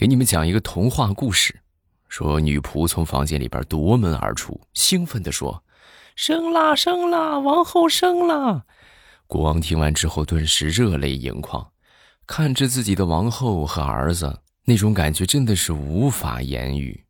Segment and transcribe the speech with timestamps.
[0.00, 1.60] 给你们讲一个童话故事，
[2.08, 5.62] 说女仆从房间里边夺门而出，兴奋地说
[6.16, 8.64] ：“生啦，生啦，王后生啦！”
[9.28, 11.70] 国王听完之后，顿时热泪盈眶，
[12.26, 17.04] 看着自己的王后和儿子，那种感觉真的是无法言语。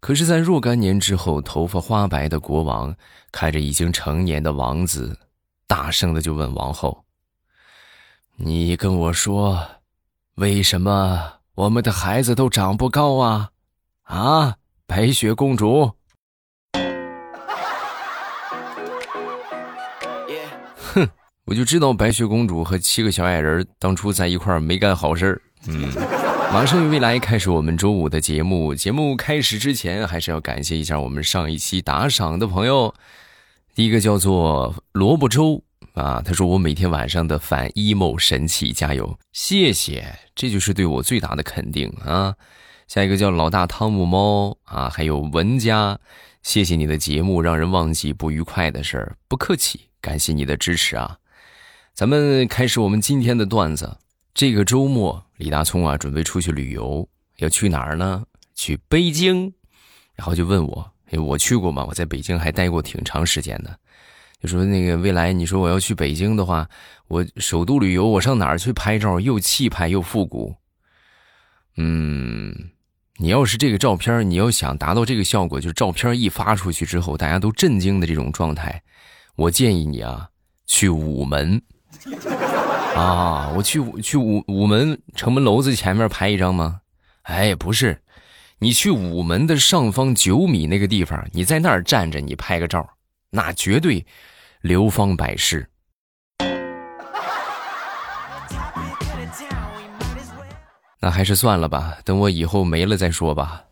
[0.00, 2.92] 可是，在若干年之后，头发花白的国王
[3.30, 5.16] 看着已经成年的王子，
[5.68, 7.04] 大声的就问王后
[8.34, 9.64] ：“你跟我说，
[10.34, 13.50] 为什么？”我们的孩子都长不高啊，
[14.02, 14.56] 啊，
[14.88, 15.92] 白雪公主！
[20.92, 21.08] 哼，
[21.44, 25.40] 我就知道白雪公主和七个小矮人当初在一块儿没干好事。
[25.68, 25.92] 嗯，
[26.52, 28.74] 马上与未来开始我们周五的节目。
[28.74, 32.92] 节目开始之前，还是要感谢一下我们上一期打赏的朋友。
[33.76, 35.62] 第一个叫做萝卜粥。
[35.94, 42.34] 啊，他说我每天晚上的反 emo 神器，加油，谢谢，这就是对我最大的肯定啊。
[42.88, 45.98] 下一个叫老大汤姆猫啊，还有文佳，
[46.42, 51.16] 谢谢你的节目，让人忘记不愉快的事儿，不客气，感谢你的支持啊。
[51.94, 53.96] 咱们开始我们今天的段子。
[54.34, 58.24] 这个周末，李大聪啊准备出去旅游，要去哪儿呢？
[58.56, 59.52] 去北京，
[60.16, 61.84] 然后就问我，我去过吗？
[61.88, 63.78] 我在北京还待过挺长时间的。
[64.44, 66.68] 就说那个未来，你说我要去北京的话，
[67.08, 70.54] 我首都旅游，我上哪儿去拍照又气派又复古？
[71.78, 72.54] 嗯，
[73.16, 78.82] 你要是这个照片，你要想达到这个效果，就是照片一发出去之后，大家都震惊的这种状态，
[79.34, 80.28] 我建议你啊，
[80.66, 81.62] 去午门
[82.94, 86.82] 啊，我去去午午门城门楼子前面拍一张吗？
[87.22, 87.98] 哎，不是，
[88.58, 92.86] 你去午门的上方九米那个地方，你在那儿站着，你拍个照，
[93.30, 94.04] 那绝对。
[94.64, 95.68] 流芳百世，
[100.98, 103.62] 那还是算了吧，等我以后没了再说吧。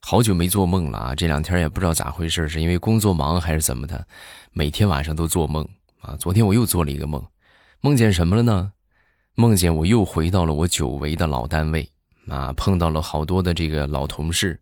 [0.00, 1.14] 好久没做梦了啊！
[1.14, 4.06] 这两天也不知道咋回事，是因为工作忙还是怎么的，
[4.52, 5.66] 每天晚上都做梦
[6.02, 6.14] 啊。
[6.20, 7.26] 昨天我又做了一个梦，
[7.80, 8.72] 梦见什么了呢？
[9.36, 11.88] 梦见我又回到了我久违的老单位。
[12.28, 14.60] 啊，碰到了好多的这个老同事，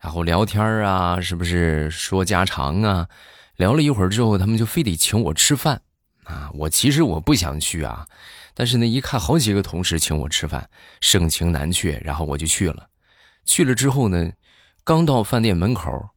[0.00, 3.08] 然后聊天啊，是不是说家常啊？
[3.56, 5.80] 聊了一会儿之后，他们就非得请我吃饭
[6.24, 6.50] 啊。
[6.54, 8.06] 我其实我不想去啊，
[8.54, 10.68] 但是呢，一看好几个同事请我吃饭，
[11.00, 12.88] 盛情难却，然后我就去了。
[13.44, 14.32] 去了之后呢，
[14.84, 16.10] 刚到饭店门口，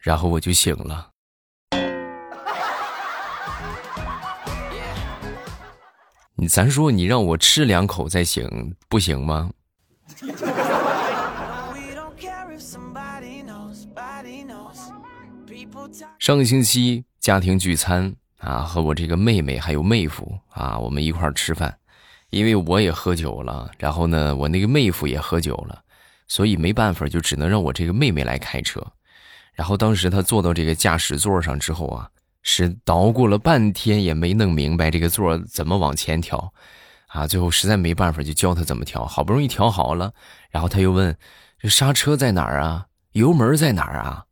[0.00, 1.10] 然后我就醒了。
[6.34, 9.50] 你咱说，你让我吃两口再醒，不行吗？
[16.18, 21.76] 上个星期家庭聚餐啊，和我这个妹妹还有妹夫啊，我们一块儿吃饭。
[22.30, 25.82] 因为我也喝酒了，然后呢，我那个妹夫也喝酒了，
[26.28, 28.80] 所以没办法，就只能让我这个妹妹来开车。
[29.52, 32.08] 然后当时她坐到这个驾驶座上之后啊，
[32.42, 36.54] 是捣鼓了半天也没弄明白这个座怎么往前调。
[37.12, 39.04] 啊，最后实在没办法，就教他怎么调。
[39.04, 40.12] 好不容易调好了，
[40.50, 41.16] 然后他又问
[41.58, 42.86] ：“这刹车在哪儿啊？
[43.12, 44.26] 油门在哪儿啊？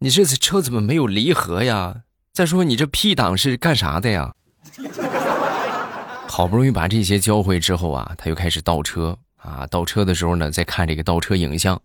[0.00, 2.02] 你这次车怎么没有离合呀？
[2.32, 4.34] 再说你这 P 档是干啥的呀？”
[6.28, 9.66] 好不容易把这些教会之后啊，他又开始倒车啊。
[9.68, 11.80] 倒车的时候呢，在看这个倒车影像。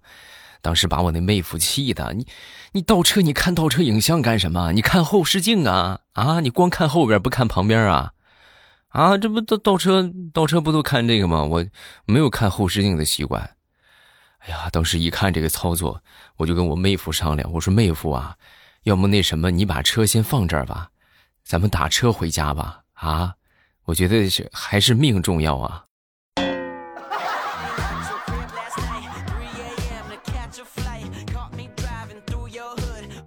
[0.63, 2.27] 当时把我那妹夫气的，你
[2.73, 4.71] 你倒车你看倒车影像干什么？
[4.73, 6.39] 你看后视镜啊啊！
[6.41, 8.11] 你光看后边不看旁边啊？
[8.91, 11.43] 啊，这不倒倒车倒车不都看这个吗？
[11.43, 11.65] 我
[12.05, 13.55] 没有看后视镜的习惯。
[14.39, 16.01] 哎呀，当时一看这个操作，
[16.35, 18.35] 我就跟我妹夫商量，我说妹夫啊，
[18.83, 20.89] 要么那什么，你把车先放这儿吧，
[21.43, 22.81] 咱们打车回家吧。
[22.93, 23.35] 啊，
[23.85, 25.85] 我觉得是还是命重要啊。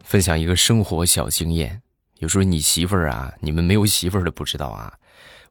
[0.03, 1.83] 分享一个生活小经验，
[2.19, 4.93] 有时候你媳妇儿啊，你们没有媳妇儿的不知道啊。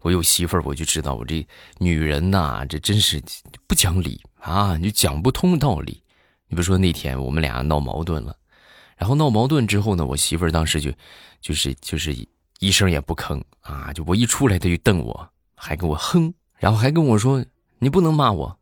[0.04, 1.46] 我有媳妇儿，我就知道我这
[1.80, 3.24] 女人呐，这真是
[3.66, 4.78] 不讲理啊！
[4.78, 6.04] 你讲不通道理。
[6.50, 8.36] 你比如说那天我们俩闹矛盾了，
[8.98, 10.92] 然后闹矛盾之后呢，我媳妇儿当时就
[11.40, 12.14] 就是就是
[12.60, 17.44] 一声也不吭啊，就我一出来，她就瞪我，还跟我哼，然后还跟我说
[17.80, 18.60] 你不能骂我。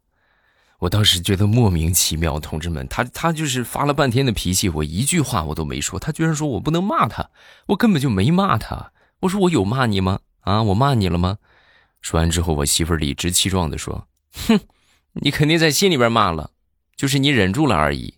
[0.77, 7.31] 我当时觉得莫名其妙，同志们，他他就是发了半天的脾气，我一句话我都没说，他居然说我不能骂他，
[7.65, 8.91] 我根本就没骂他。
[9.21, 10.19] 我说我有骂你吗？
[10.41, 10.61] 啊！
[10.63, 11.37] 我骂你了吗？
[12.01, 14.07] 说完之后，我媳妇儿理直气壮的说
[14.47, 14.59] ：“哼，
[15.13, 16.51] 你肯定在心里边骂了，
[16.95, 18.15] 就是你忍住了而已。”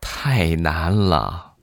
[0.00, 1.54] 太难了。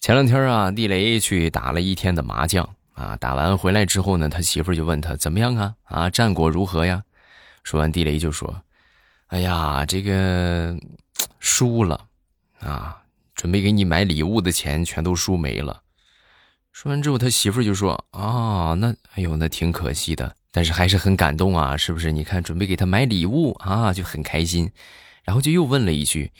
[0.00, 5.74] 前两天啊，地雷去打了一天的麻将啊，打完回来之后呢，他媳妇就问他怎么样啊？
[5.84, 7.02] 啊，战果如何呀？
[7.62, 8.62] 说完，地雷就说
[9.28, 10.76] ：“哎呀，这个
[11.38, 12.08] 输了
[12.60, 13.02] 啊，
[13.34, 15.82] 准备给你买礼物的钱全都输没了。”
[16.72, 22.12] 说完之后，他媳妇就说：“啊，那哎呦，那挺可惜的，但是还是很感动啊，是不是？
[22.12, 24.70] 你看，准备给他买礼物啊，就很开心。”
[25.22, 26.32] 然后就又问了一句：“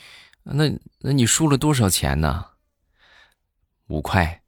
[0.42, 0.70] 那
[1.00, 2.46] 那你输了多少钱呢？”
[3.88, 4.39] 五块，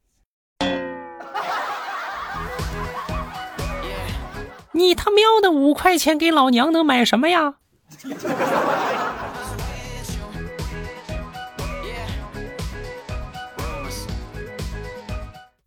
[4.74, 7.54] 你他喵的五块钱给老娘能买什么呀？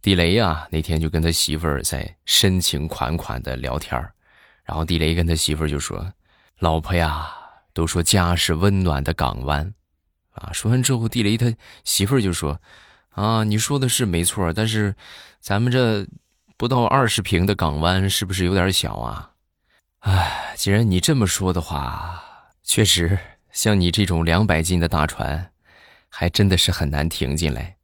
[0.01, 4.11] 地雷呀，那天就跟他媳妇儿在深情款款的聊天儿
[4.63, 6.13] 然后地雷跟他媳妇儿就说
[6.59, 7.31] ：“老婆呀，
[7.73, 9.73] 都说家是温暖的港湾，
[10.31, 11.53] 啊。”说完之后，地雷他
[11.83, 12.59] 媳妇儿就说。
[13.11, 14.93] 啊，你说的是没错，但是
[15.39, 16.05] 咱们这
[16.57, 19.31] 不到二十平的港湾是不是有点小啊？
[19.99, 22.23] 哎，既然你这么说的话，
[22.63, 23.19] 确实
[23.51, 25.51] 像你这种两百斤的大船，
[26.07, 27.75] 还真的是很难停进来。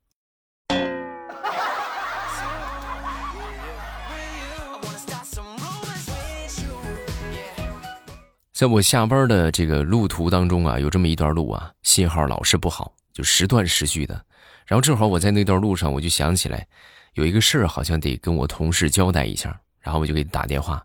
[8.54, 14.24] 在我下班的这个路途当中啊，有这么一段路啊，信号老是不好，就时断时续的。
[14.66, 16.66] 然后正好我在那段路上，我就想起来，
[17.14, 20.84] 有一个事儿好像得跟我同事交代一下，然后我就给他打电话，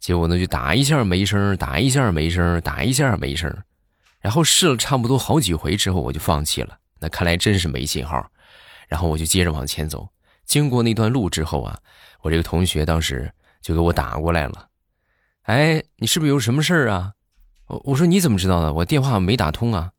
[0.00, 3.54] 结果呢就打一下没声，打一下没声，打一下没声，
[4.20, 6.78] 然后试了差不多好几回之后，我就放弃了。
[6.98, 8.26] 那看来真是没信号，
[8.88, 10.08] 然后我就接着往前走。
[10.46, 11.78] 经过那段路之后啊，
[12.22, 13.30] 我这个同学当时
[13.60, 14.68] 就给我打过来了，
[15.42, 17.12] 哎，你是不是有什么事儿啊？
[17.66, 18.72] 我我说你怎么知道的？
[18.72, 19.90] 我电话没打通啊。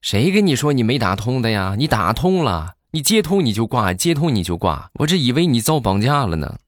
[0.00, 1.74] 谁跟你说你没打通的呀？
[1.76, 4.90] 你打通了，你接通你就挂，接通你就挂。
[4.96, 6.58] 我这以为你遭绑架了呢。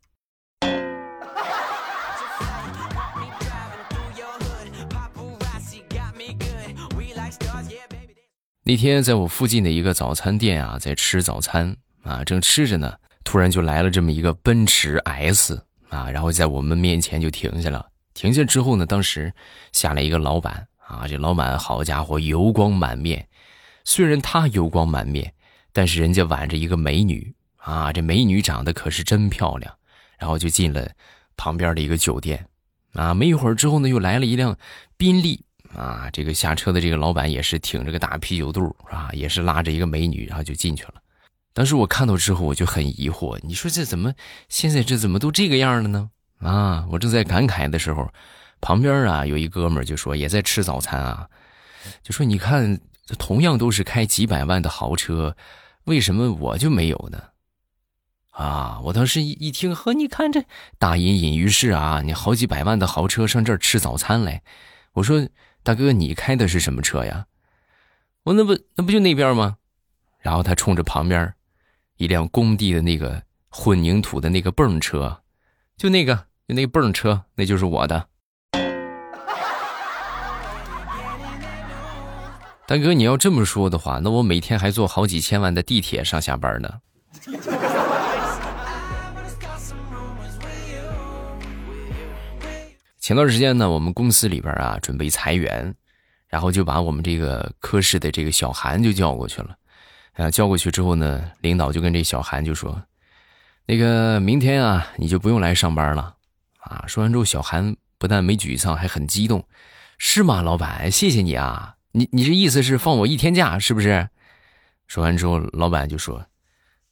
[8.62, 17.86] 那天在我附近的一个早餐店啊，在吃早餐啊，正吃着呢，突然就来了这么一个奔驰 S 啊，然后在我们面前就停下了。
[18.14, 19.30] 停下之后呢，当时
[19.72, 20.66] 下来一个老板。
[20.86, 23.28] 啊，这老板好家伙，油光满面。
[23.84, 25.33] 虽然他油光满面，
[25.74, 29.70] 但是人家挽着一个美女啊，这美女长得可是真漂亮。
[30.18, 30.88] 然后就进了
[31.36, 32.46] 旁边的一个酒店。
[32.94, 34.56] 啊，没一会儿之后呢，又来了一辆
[34.96, 35.44] 宾利。
[35.76, 40.94] 啊，这个下车的这个老板也是挺着个大啤酒肚啊，也是拉着一个美女，然后就进去了。
[41.52, 44.14] 当时我看到之后，我就很疑惑，你说这怎么
[44.48, 46.10] 现在这怎么都这个样了呢？
[46.38, 48.08] 啊，我正在感慨的时候。
[48.60, 51.28] 旁边啊，有一哥们就说也在吃早餐啊，
[52.02, 52.80] 就说你看，
[53.18, 55.36] 同样都是开几百万的豪车，
[55.84, 57.22] 为什么我就没有呢？
[58.30, 60.44] 啊，我当时一一听，呵，你看这
[60.78, 64.42] 大隐隐于市啊，你好几百万的豪车上这儿吃早餐来，
[64.94, 65.28] 我说
[65.62, 67.26] 大哥，你开的是什么车呀？
[68.24, 69.58] 我那不那不就那边吗？
[70.18, 71.34] 然后他冲着旁边
[71.96, 75.22] 一辆工地的那个混凝土的那个泵车，
[75.76, 78.08] 就那个就那泵车，那就是我的。
[82.66, 86.70] 大哥，你要这么说的话，那我每天还坐好几千万的地铁上下班呢。
[92.98, 95.74] 前段时间呢，我们公司里边啊准备裁员，
[96.26, 99.54] 然后就把我们这个科室的这个小韩就叫过去了。
[100.14, 102.82] 啊，叫过去之后呢，领导就跟这小韩就说
[103.66, 106.14] ：“那个明天啊，你就不用来上班了。”
[106.64, 109.44] 啊，说完之后，小韩不但没沮丧，还很激动
[109.98, 110.90] ：“是吗，老板？
[110.90, 114.08] 谢谢你啊。”你你这意思是放我一天假是不是？
[114.88, 116.26] 说完之后，老板就说：“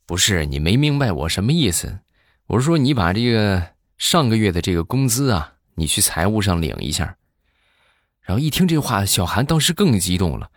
[0.07, 1.99] 不是，你没明白我什么意思。
[2.47, 7.17] 我是说你把这个上个月的这个工资啊，你去财务上领一下。”
[8.23, 10.51] 然后一听这话，小韩当时更激动了：“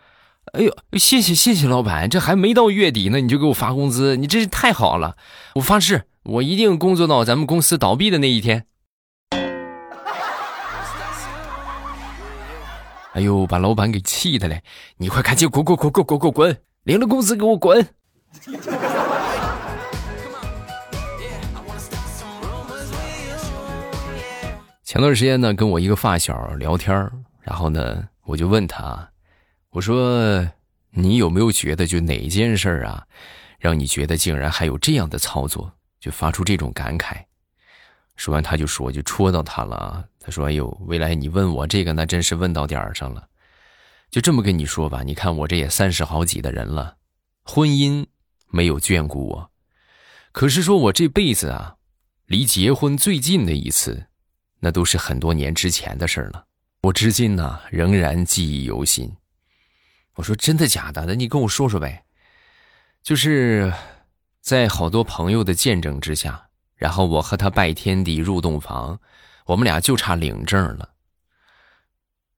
[0.54, 5.16] 哎呦，谢谢谢谢老板，这还没到月底呢，你就给我发工资，你真是太好了！
[5.56, 8.66] 我发誓，我一定工作到咱们公司倒闭的那一天。”
[13.16, 14.62] 哎呦，把老板给气的嘞！
[14.98, 17.82] 你快赶紧滚滚滚滚滚滚滚，领了工资给我滚！
[24.84, 29.08] 前段时间呢，跟我一个发小聊天然后呢，我就问他，
[29.70, 30.46] 我说
[30.90, 33.06] 你有没有觉得就哪件事儿啊，
[33.58, 37.16] 让你觉得竟然还有这样的操作，就发出这种感慨？
[38.14, 40.06] 说完他就说，就戳到他了。
[40.26, 43.28] 他说：“哎呦，未来你问我这个，那真是问到点儿上了。
[44.10, 46.96] 就这么跟你说吧，你看我这也三十好几的人了，
[47.44, 48.04] 婚姻
[48.48, 49.50] 没有眷顾我，
[50.32, 51.76] 可是说我这辈子啊，
[52.26, 54.04] 离结婚最近的一次，
[54.58, 56.46] 那都是很多年之前的事了。
[56.82, 59.08] 我至今呢，仍然记忆犹新。
[60.16, 61.06] 我说真的假的？
[61.06, 62.02] 那你跟我说说呗。
[63.04, 63.72] 就是
[64.40, 68.98] 在好多朋友的见证之下，然后我和他拜天地入洞房。”
[69.46, 70.90] 我们俩就差领证了，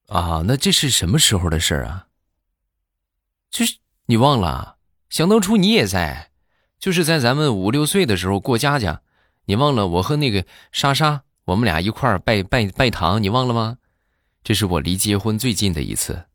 [0.07, 2.07] 啊，那这是什么时候的事啊？
[3.51, 4.77] 就是你忘了？
[5.09, 6.29] 想当初你也在，
[6.77, 9.01] 就是在咱们五六岁的时候过家家，
[9.45, 9.87] 你忘了？
[9.87, 13.77] 我和那个莎莎，我们俩一块儿拜拜拜堂，你忘了吗？
[14.43, 16.25] 这是我离结婚最近的一次。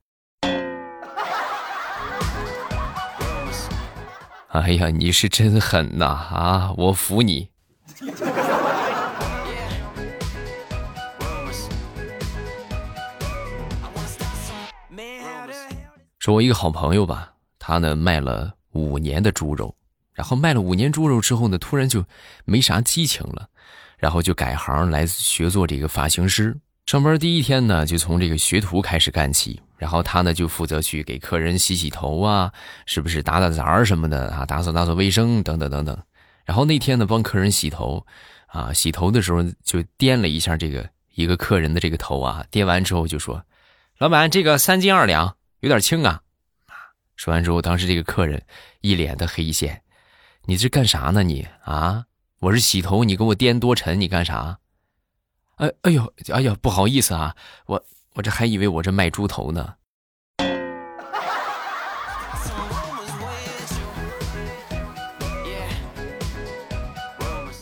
[4.48, 6.06] 哎呀，你是真狠呐！
[6.06, 7.50] 啊，我服你。
[16.24, 19.76] 说，我一个好朋友吧，他呢卖了五年的猪肉，
[20.14, 22.02] 然后卖了五年猪肉之后呢，突然就
[22.46, 23.46] 没啥激情了，
[23.98, 26.56] 然后就改行来学做这个发型师。
[26.86, 32.50] 上班第一天呢，就从这个学徒开始干起，然后他呢就负责去给客人洗洗头啊，
[32.86, 36.02] 是不是打打杂什么的啊，打扫打扫卫生等等等等。
[36.46, 38.02] 然后那天呢，帮客人洗头，
[38.46, 43.44] 啊，洗头的时候就掂了一下这个一个客人的这个头啊，掂完之后就说
[44.00, 46.20] ：“老板，这个三斤二两。”有点轻啊！
[47.16, 48.44] 说完之后，当时这个客人
[48.82, 49.82] 一脸的黑线，
[50.44, 51.22] 你这干啥呢？
[51.22, 52.04] 你啊，
[52.40, 54.58] 我是洗头，你给我掂多沉，你干啥？
[55.56, 59.76] 哎哎呦，哎呀，不好意思啊，我我这还以为我这卖猪头呢。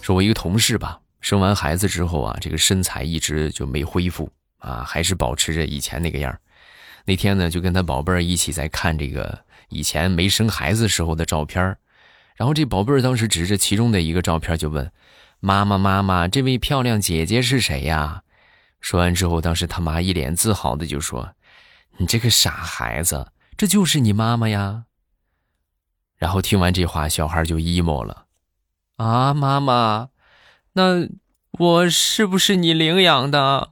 [0.00, 4.28] 说，我一个同事吧，生完孩子之后啊，这个身材一直就没恢复
[4.58, 6.36] 啊，还是保持着以前那个样
[7.04, 11.76] 那天呢，就跟他宝贝儿一起在看这个以前没生孩子时候的照片
[12.36, 14.90] 然后这宝贝儿当时指着其中的一个照片就问
[15.40, 18.22] ：“妈妈，妈妈，这位漂亮姐姐是谁呀？”
[18.80, 21.34] 说完之后，当时他妈一脸自豪的就说
[21.98, 24.84] ：“你这个傻孩子，这就是你妈妈呀。”
[26.16, 28.26] 然后听完这话，小孩就 emo 了
[28.96, 30.08] ：“啊，妈妈，
[30.72, 31.08] 那
[31.50, 33.71] 我是不是你领养的？”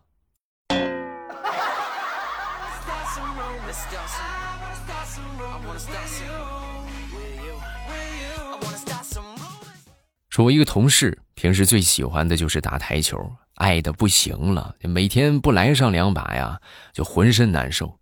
[10.30, 16.60] 说，我一个同事平时最喜欢的就是打台球，爱的不行了，每天不来上两把呀，
[16.92, 17.98] 就浑身难受。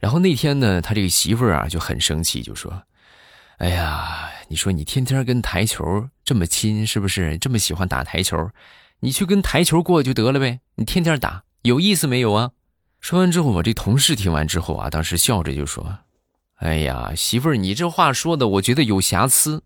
[0.00, 2.82] 然后那天呢，他这个媳妇儿啊就很生气，就说
[3.58, 8.50] ：“哎呀，你说你天天跟台球这么亲，是不是这么喜欢打台球？
[8.98, 12.50] 你去跟台球过就得了呗，你天天打有意思没有啊？”
[13.00, 16.00] 说完之后，我这同事听完之后啊，当时笑着就说
[16.58, 19.62] ：“哎呀，媳妇儿，你这话说的，我觉得有瑕疵。”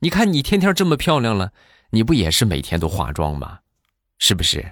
[0.00, 1.50] 你看你天天这么漂亮了，
[1.90, 3.58] 你不也是每天都化妆吗？
[4.16, 4.64] 是不是？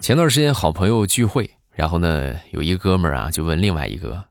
[0.00, 4.24] 前段时间好朋友聚会，然后呢，有一个哥们儿啊，就问另外一个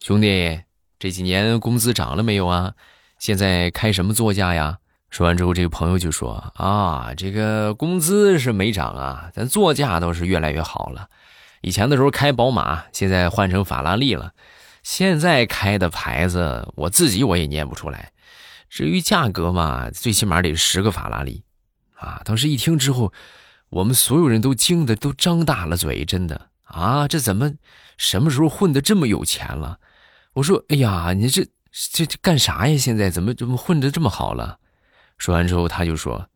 [0.00, 0.60] 兄弟
[1.00, 2.74] ：“这几年工资涨了没有啊？
[3.18, 11.08] 现在开什么座驾呀？”说完之后，这个朋友就说：“啊，这个工资是没涨啊，咱座驾倒是越来越好了。”
[11.64, 14.34] 以前的时候开宝马，现在换成法拉利了。
[14.82, 18.12] 现在开的牌子，我自己我也念不出来。
[18.68, 21.42] 至于价格嘛，最起码得十个法拉利，
[21.94, 22.20] 啊！
[22.22, 23.14] 当时一听之后，
[23.70, 27.08] 我们所有人都惊得都张大了嘴，真的啊！
[27.08, 27.54] 这怎么
[27.96, 29.78] 什么时候混得这么有钱了？
[30.34, 32.76] 我说，哎呀，你这这这干啥呀？
[32.76, 34.58] 现在怎么怎么混得这么好了？
[35.16, 36.28] 说完之后，他就说。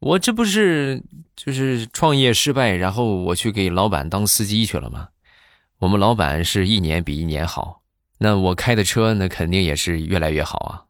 [0.00, 1.02] 我这不是
[1.36, 5.08] 就是创业失败，然后我去给老板当司机去了吗？
[5.78, 7.82] 我们老板是一年比一年好，
[8.16, 10.84] 那我开的车那肯定也是越来越好啊。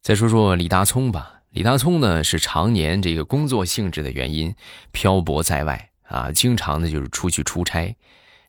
[0.00, 4.54] 再说说李大聪吧，李大聪呢是常年这个工作性质的原因
[4.92, 7.96] 漂泊在外啊，经常呢就是出去出差。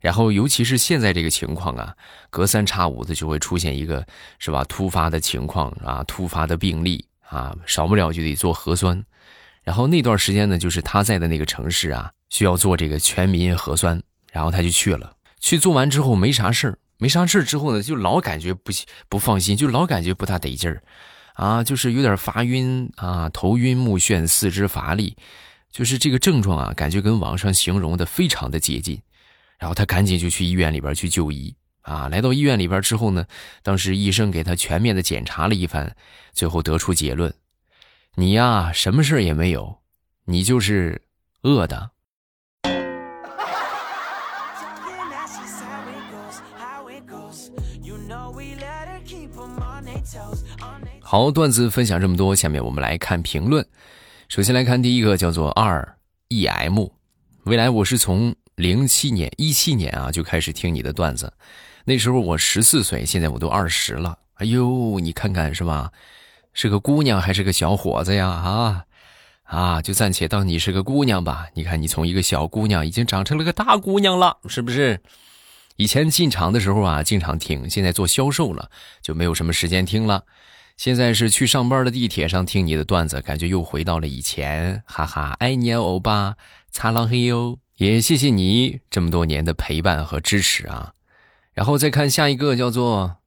[0.01, 1.95] 然后，尤其是现在这个情况啊，
[2.31, 4.05] 隔三差五的就会出现一个，
[4.39, 4.63] 是吧？
[4.63, 9.05] 突发的情况啊，突发的病例啊，少不了就得做核酸。
[9.63, 15.15] 然后那段时间呢，就是他在的那个城市啊，需要做这个全民核酸，然后他就去了。
[15.39, 18.71] 去做完之后没啥事儿，没啥事儿之后呢，就老感觉不
[19.07, 20.81] 不放心，就老感觉不大得劲儿，
[21.35, 25.15] 啊，就是有点发晕啊，头晕目眩，四肢乏力，
[25.71, 28.99] 就是这个症状啊，感觉跟网上形容的非常的接近。
[29.61, 32.09] 然后他赶紧就去医院里边去就医啊。
[32.09, 33.23] 来到医院里边之后呢，
[33.61, 35.95] 当时医生给他全面的检查了一番，
[36.33, 37.31] 最后得出结论：
[38.15, 39.77] 你呀，什么事也没有，
[40.25, 41.03] 你就是
[41.43, 41.91] 饿的。
[50.99, 53.63] 好，段子分享这么多，下面我们来看评论。
[54.27, 55.97] 首先来看第一个，叫做二
[56.29, 56.87] e m。
[57.43, 61.33] 未来我是从零七年一七年啊就开始听你的段子，
[61.85, 64.17] 那时候我十四岁，现在我都二十了。
[64.35, 65.91] 哎呦，你看看是吧？
[66.53, 68.27] 是个姑娘还是个小伙子呀？
[68.27, 68.85] 啊
[69.43, 71.47] 啊，就暂且当你是个姑娘吧。
[71.53, 75.01] 你看你从一个小姑娘已经长成了个大姑娘了，是不是？
[75.77, 78.69] 以前进厂的时候啊，经常听，现在做销售了，
[79.01, 80.23] 就没有什么时间听了。
[80.77, 86.35] 现在是去上班的地铁上听你的段子，感觉又回到了以前，哈哈，爱你哦，欧巴，
[86.71, 90.93] 擦浪嘿哟，也谢谢你这么多年的陪伴和支持啊。
[91.51, 93.17] 然后再看下一个，叫做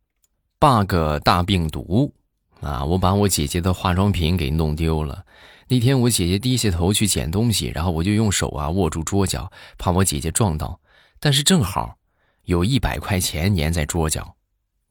[0.60, 0.94] bug
[1.24, 2.14] 大病毒
[2.60, 5.24] 啊，我把我姐姐的化妆品给弄丢了。
[5.66, 10.78] 那天我姐姐低下头去捡东西，然后我就用手啊握住桌角，怕我姐姐撞到，
[11.18, 11.96] 但是正好
[12.44, 14.36] 有一百块钱粘在桌角，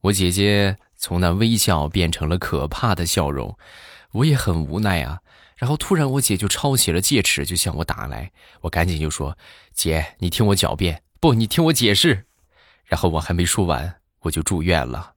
[0.01, 0.75] 我姐姐。
[0.95, 3.57] 从那微笑变成了可怕的笑容，
[4.13, 5.19] 我也很无奈啊。
[5.55, 8.31] 然后突然我姐就抄起了戒尺，就向我打来。
[8.61, 9.37] 我赶紧就说
[9.73, 12.25] ：“姐，你听我狡辩，不，你听我解释。”
[12.85, 15.13] 然后我还没说完，我就住院了。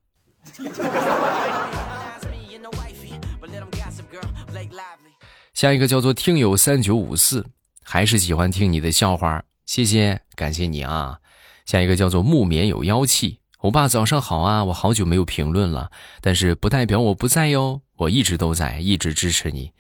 [5.52, 7.47] 下一个叫做听友三九五四，
[7.83, 11.19] 还是喜欢听你的笑话，谢谢，感谢你啊。
[11.64, 13.40] 下一个叫做木棉有妖气。
[13.61, 14.62] 欧巴，早上好啊！
[14.62, 15.90] 我好久没有评论了，
[16.21, 19.73] 但是不代表我不在哟，我一直都在，一直支持你，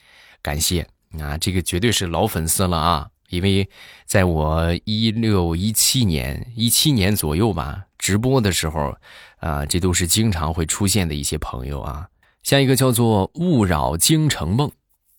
[0.46, 0.86] 感谢
[1.18, 1.36] 啊！
[1.38, 3.08] 这个绝对是老粉丝了啊！
[3.30, 3.68] 因为
[4.06, 8.96] 在我一六一七年、一七年左右吧，直播的时候，
[9.38, 12.06] 啊，这都是经常会出现的一些朋友啊。
[12.44, 14.70] 下一个叫做勿扰京城梦。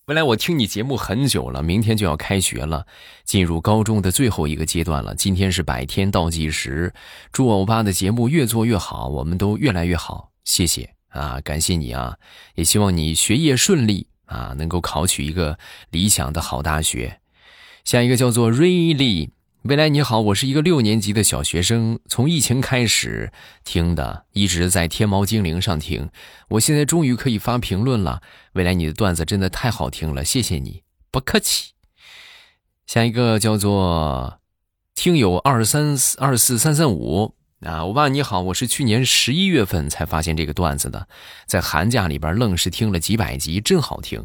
[0.05, 2.87] 未来我听你节目很久了，明天就要开学了，
[3.25, 5.13] 进入高中的最后一个阶段了。
[5.13, 6.93] 今天是百天倒计时，
[7.33, 10.31] 祝欧巴的节目越做越好，我们都越来越好。
[10.45, 12.15] 谢谢啊，感谢你啊，
[12.55, 15.57] 也希望你学业顺利啊，能够考取一个
[15.89, 17.19] 理想的好大学。
[17.83, 19.31] 下一个叫做 Really。
[19.63, 23.33] 未来你好，我是一个六年级的小学生，从疫情开始
[23.65, 26.09] 听的，一直在天猫精灵上听，
[26.49, 28.21] 我现在终于可以发评论了。
[28.53, 31.73] 未来你的段子真的太好听了，谢谢你，不客气。
[32.85, 34.39] 下一个叫做
[34.95, 41.07] 听友二三四二四三三五啊，我爸你好，我是去年十一月份才发现这个段子的，
[41.47, 44.23] 在寒假里边愣是听了几百集，真好听。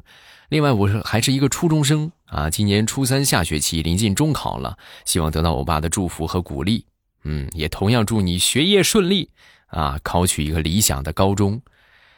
[0.50, 6.84] 另外，我是还是一个初中生啊，今年初三下学期临近中考了，希望得到欧巴的祝福和鼓励。
[7.24, 9.30] 嗯，也同样祝你学业顺利
[9.68, 11.62] 啊，考取一个理想的高中。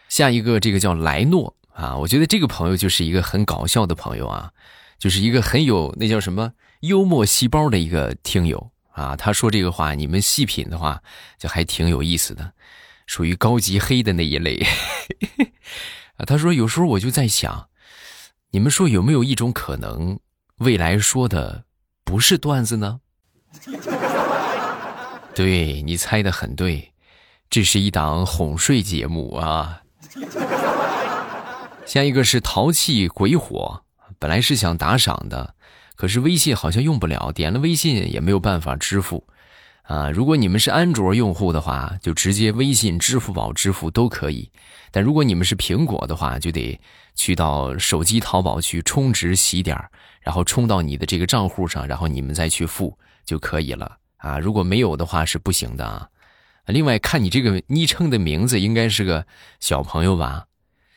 [0.08, 4.50] 下一个这个叫莱诺啊，我觉得这个朋友就是一个很搞笑的朋友啊，
[4.98, 9.14] 就是一个很有那叫什么幽默细胞的一个听友啊。
[9.14, 11.02] 他说这个话，你们细品的话，
[11.38, 12.52] 就还挺有意思的，
[13.06, 14.66] 属于高级黑的那一类。
[16.16, 17.68] 啊，他说有时候我就在想。
[18.50, 20.18] 你们说有没有一种可能，
[20.58, 21.64] 未来说的
[22.04, 23.00] 不是段子呢？
[25.34, 26.92] 对你猜的很对，
[27.50, 29.82] 这是一档哄睡节目啊。
[31.84, 33.82] 下一个是淘气鬼火，
[34.18, 35.53] 本来是想打赏的，
[35.96, 39.26] 可是微信好像用不了，点了微信也没有办法支付。
[39.82, 44.50] 啊，如果你们是安卓用户的话，就直接微信、支付宝支付都可以；
[44.90, 46.80] 但如果你们是苹果的话，就得
[47.14, 49.76] 去到手机淘宝去充值洗点
[50.22, 53.98] 然后充到你的这个账户上，然后你们再去付就可以了。
[54.16, 56.08] 啊，如果没有的话是不行的啊。
[56.66, 59.26] 另外，看你这个昵称的名字应该是个
[59.60, 60.46] 小朋友吧？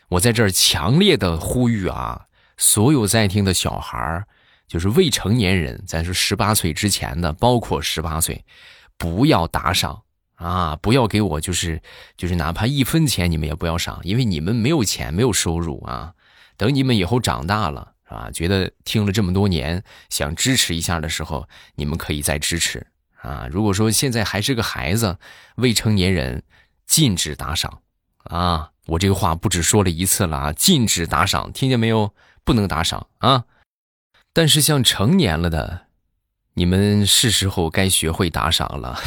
[0.07, 4.25] 我在这儿强烈的呼吁啊，所有在听的小孩儿，
[4.67, 8.43] 就是未成年人，咱是十八岁之前的，包括十八岁。
[8.97, 10.01] 不要打赏
[10.37, 10.75] 啊！
[10.81, 11.79] 不要给我，就是
[12.17, 16.13] 就是，哪怕一分钱你们也不要赏，因为你们没有钱，没有收入啊。
[16.57, 18.31] 等你们以后长大了，是吧？
[18.31, 22.87] 觉得听了这么多年，想支持一下的时候，你们可以再支持
[23.21, 23.47] 啊。
[23.51, 25.19] 如果说现在还是个孩子，
[25.57, 26.41] 未成年人，
[26.87, 27.81] 禁止打赏
[28.23, 28.71] 啊！
[28.87, 30.53] 我这个话不止说了一次了啊！
[30.53, 32.13] 禁止打赏，听见没有？
[32.43, 33.43] 不能打赏啊！
[34.37, 35.87] 但是像成年了的。
[36.53, 38.99] 你们是时候该学会打赏了。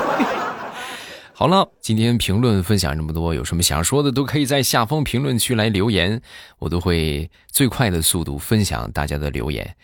[1.32, 6.20] 好了，今天评论分享这么多，有什么想说的都可以在下方评论区来留言，
[6.58, 9.74] 我都会最快的速度分享大家的留言。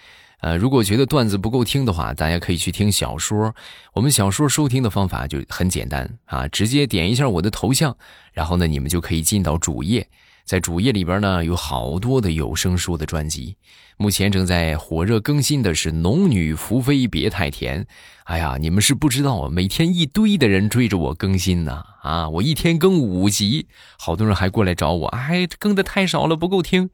[0.42, 3.54] 呃，如果觉得段子不够听的话，大家可以去听小说。
[3.94, 7.96] 我们小说收听的方法就很简单啊，直接点一下我的头像，
[8.34, 10.06] 然后呢，你们就可以进到主页。
[10.44, 13.56] 在主页里边呢，有好多的有声书的专辑。
[13.96, 17.84] 目前正在火热更新的是《农女福妃别太甜》。
[18.24, 21.84] 哎呀，你们是不知道啊，每天一堆的人追着我更新呢。
[22.02, 26.90] 啊，我一天更五集，好多人还过来找我，哎，更的太少了，不够听，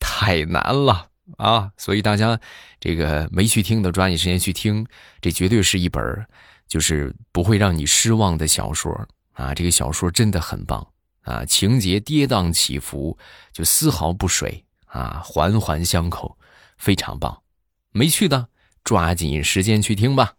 [0.00, 1.70] 太难了啊！
[1.76, 2.40] 所以大家
[2.80, 4.84] 这个没去听的，抓紧时间去听。
[5.20, 6.02] 这绝对是一本
[6.66, 9.54] 就是不会让你失望的小说啊！
[9.54, 10.84] 这个小说真的很棒。
[11.22, 13.18] 啊，情节跌宕起伏，
[13.52, 16.36] 就丝毫不水啊，环环相扣，
[16.76, 17.42] 非常棒。
[17.92, 18.48] 没去的，
[18.84, 20.34] 抓紧时间去听吧。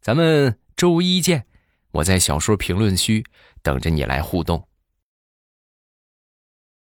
[0.00, 1.46] 咱们周一见，
[1.92, 3.24] 我在小说评论区
[3.62, 4.66] 等着你来互动。